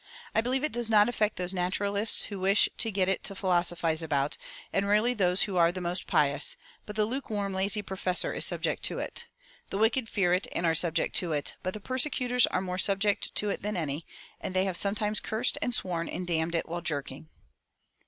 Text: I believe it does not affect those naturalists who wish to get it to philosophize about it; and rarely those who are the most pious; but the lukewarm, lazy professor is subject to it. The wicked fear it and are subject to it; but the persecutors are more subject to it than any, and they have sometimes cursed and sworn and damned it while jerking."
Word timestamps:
I 0.33 0.41
believe 0.41 0.63
it 0.63 0.71
does 0.71 0.89
not 0.89 1.07
affect 1.07 1.35
those 1.35 1.53
naturalists 1.53 2.23
who 2.25 2.39
wish 2.39 2.67
to 2.79 2.89
get 2.89 3.07
it 3.07 3.23
to 3.25 3.35
philosophize 3.35 4.01
about 4.01 4.33
it; 4.33 4.37
and 4.73 4.87
rarely 4.87 5.13
those 5.13 5.43
who 5.43 5.57
are 5.57 5.71
the 5.71 5.79
most 5.79 6.07
pious; 6.07 6.57
but 6.87 6.95
the 6.95 7.05
lukewarm, 7.05 7.53
lazy 7.53 7.83
professor 7.83 8.33
is 8.33 8.43
subject 8.43 8.81
to 8.85 8.97
it. 8.97 9.27
The 9.69 9.77
wicked 9.77 10.09
fear 10.09 10.33
it 10.33 10.47
and 10.53 10.65
are 10.65 10.73
subject 10.73 11.15
to 11.17 11.33
it; 11.33 11.53
but 11.61 11.75
the 11.75 11.79
persecutors 11.79 12.47
are 12.47 12.61
more 12.61 12.79
subject 12.79 13.35
to 13.35 13.51
it 13.51 13.61
than 13.61 13.77
any, 13.77 14.07
and 14.39 14.55
they 14.55 14.65
have 14.65 14.75
sometimes 14.75 15.19
cursed 15.19 15.59
and 15.61 15.71
sworn 15.75 16.09
and 16.09 16.25
damned 16.25 16.55
it 16.55 16.67
while 16.67 16.81
jerking." 16.81 17.29